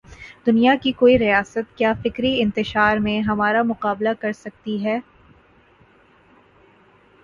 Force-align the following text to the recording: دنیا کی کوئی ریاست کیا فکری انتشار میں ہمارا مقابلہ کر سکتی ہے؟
دنیا 0.45 0.73
کی 0.81 0.91
کوئی 0.91 1.17
ریاست 1.19 1.77
کیا 1.77 1.91
فکری 2.03 2.33
انتشار 2.41 2.97
میں 2.99 3.19
ہمارا 3.21 3.61
مقابلہ 3.63 4.09
کر 4.19 4.31
سکتی 4.35 4.83
ہے؟ 4.85 4.99